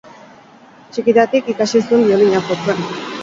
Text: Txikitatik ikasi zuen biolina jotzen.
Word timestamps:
Txikitatik 0.95 1.53
ikasi 1.55 1.83
zuen 1.83 2.09
biolina 2.09 2.43
jotzen. 2.51 2.83